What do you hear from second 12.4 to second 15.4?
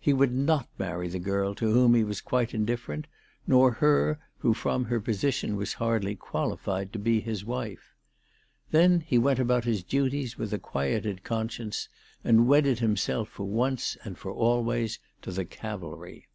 wedded himself for once and for always to